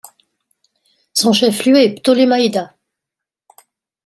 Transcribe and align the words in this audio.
Son 1.13 1.31
chef-lieu 1.31 1.77
est 1.79 1.93
Ptolémaïda. 1.93 2.73